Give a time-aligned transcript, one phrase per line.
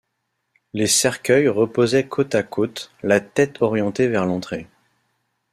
[0.73, 4.67] Les cercueils reposaient côte à côte, la tête orientée vers l'entrée.